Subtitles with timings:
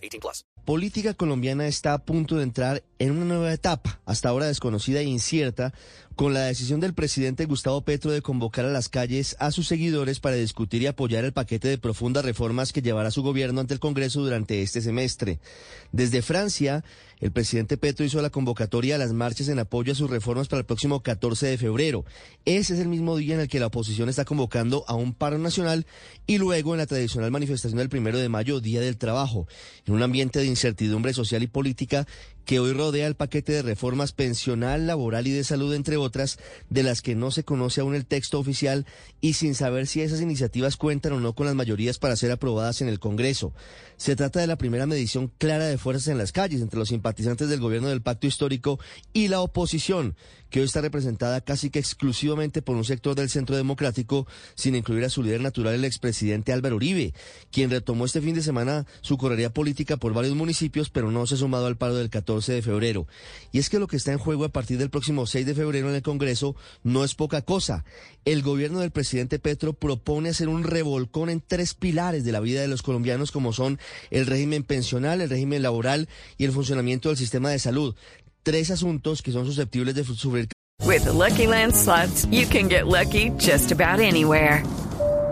[0.00, 0.44] 18 plus.
[0.64, 5.04] Política colombiana está a punto de entrar en una nueva etapa, hasta ahora desconocida e
[5.04, 5.72] incierta,
[6.16, 10.20] con la decisión del presidente Gustavo Petro de convocar a las calles a sus seguidores
[10.20, 13.80] para discutir y apoyar el paquete de profundas reformas que llevará su gobierno ante el
[13.80, 15.38] Congreso durante este semestre.
[15.92, 16.84] Desde Francia,
[17.20, 20.60] el presidente Petro hizo la convocatoria a las marchas en apoyo a sus reformas para
[20.60, 22.04] el próximo 14 de febrero.
[22.44, 25.38] Ese es el mismo día en el que la oposición está convocando a un paro
[25.38, 25.86] nacional
[26.26, 29.48] y luego en la tradicional manifestación del primero de mayo, Día del Trabajo,
[29.86, 32.06] en un ambiente de incertidumbre social y política
[32.44, 36.38] que hoy rodea el paquete de reformas pensional, laboral y de salud, entre otras,
[36.68, 38.86] de las que no se conoce aún el texto oficial
[39.20, 42.80] y sin saber si esas iniciativas cuentan o no con las mayorías para ser aprobadas
[42.80, 43.52] en el Congreso.
[43.96, 47.48] Se trata de la primera medición clara de fuerzas en las calles entre los simpatizantes
[47.48, 48.80] del gobierno del pacto histórico
[49.12, 50.16] y la oposición,
[50.48, 55.04] que hoy está representada casi que exclusivamente por un sector del centro democrático, sin incluir
[55.04, 57.14] a su líder natural, el expresidente Álvaro Uribe,
[57.52, 61.34] quien retomó este fin de semana su correría política por varios municipios, pero no se
[61.36, 62.79] ha sumado al paro del 14 de febrero.
[63.52, 65.88] Y es que lo que está en juego a partir del próximo 6 de febrero
[65.88, 67.84] en el Congreso no es poca cosa.
[68.24, 72.60] El gobierno del presidente Petro propone hacer un revolcón en tres pilares de la vida
[72.60, 73.78] de los colombianos como son
[74.10, 77.94] el régimen pensional, el régimen laboral y el funcionamiento del sistema de salud.
[78.42, 80.48] Tres asuntos que son susceptibles de sufrir.
[80.82, 81.46] With Lucky
[82.30, 84.64] you can get lucky just about anywhere.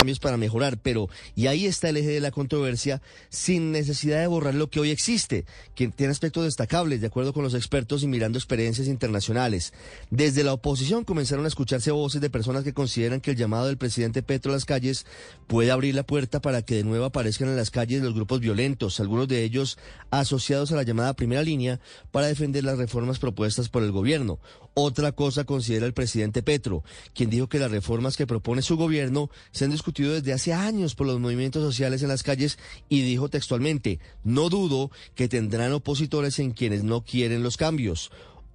[0.00, 4.28] Cambios para mejorar, pero y ahí está el eje de la controversia sin necesidad de
[4.28, 5.44] borrar lo que hoy existe,
[5.74, 9.74] que tiene aspectos destacables de acuerdo con los expertos y mirando experiencias internacionales.
[10.08, 13.76] Desde la oposición comenzaron a escucharse voces de personas que consideran que el llamado del
[13.76, 15.04] presidente Petro a las calles
[15.46, 19.00] puede abrir la puerta para que de nuevo aparezcan en las calles los grupos violentos,
[19.00, 19.76] algunos de ellos
[20.10, 21.78] asociados a la llamada primera línea
[22.10, 24.38] para defender las reformas propuestas por el gobierno.
[24.72, 29.28] Otra cosa considera el presidente Petro, quien dijo que las reformas que propone su gobierno
[29.50, 32.58] se han discutido desde hace años por los movimientos sociales en las calles
[32.88, 38.12] y dijo textualmente, no dudo que tendrán opositores en quienes no quieren los cambios.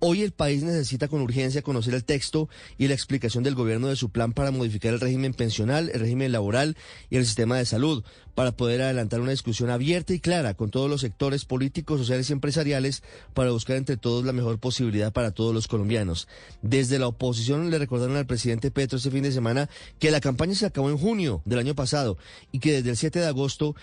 [0.07, 3.95] Hoy el país necesita con urgencia conocer el texto y la explicación del gobierno de
[3.95, 6.77] su plan para modificar el régimen pensional, el régimen laboral
[7.09, 8.03] y el sistema de salud,
[8.35, 12.33] para poder adelantar una discusión abierta y clara con todos los sectores políticos, sociales y
[12.33, 13.01] empresariales
[13.33, 16.27] para buscar entre todos la mejor posibilidad para todos los colombianos.
[16.61, 20.53] Desde la oposición le recordaron al presidente Petro este fin de semana que la campaña
[20.53, 22.19] se acabó en junio del año pasado
[22.51, 23.75] y que desde el 7 de agosto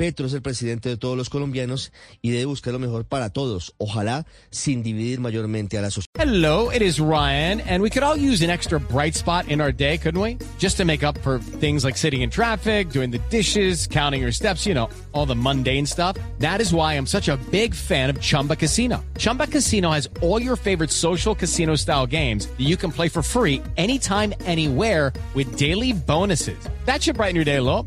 [0.00, 3.74] Petro es el presidente de todos los colombianos y debe buscar lo mejor para todos,
[3.76, 6.18] ojalá sin dividir mayormente a la sociedad.
[6.18, 9.70] Hello, it is Ryan, and we could all use an extra bright spot in our
[9.70, 10.38] day, couldn't we?
[10.58, 14.32] Just to make up for things like sitting in traffic, doing the dishes, counting your
[14.32, 16.16] steps, you know, all the mundane stuff.
[16.38, 19.04] That is why I'm such a big fan of Chumba Casino.
[19.18, 23.20] Chumba Casino has all your favorite social casino style games that you can play for
[23.20, 26.58] free anytime, anywhere with daily bonuses.
[26.86, 27.86] That should brighten your day a little.